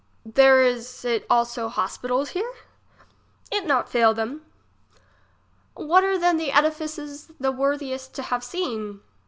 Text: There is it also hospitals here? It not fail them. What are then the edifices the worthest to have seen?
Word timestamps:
There 0.25 0.63
is 0.63 1.05
it 1.05 1.27
also 1.29 1.67
hospitals 1.69 2.29
here? 2.29 2.53
It 3.51 3.67
not 3.67 3.87
fail 3.87 4.15
them. 4.15 4.43
What 5.75 6.03
are 6.03 6.17
then 6.17 6.37
the 6.37 6.51
edifices 6.51 7.27
the 7.39 7.51
worthest 7.51 8.15
to 8.15 8.23
have 8.23 8.43
seen? 8.43 9.01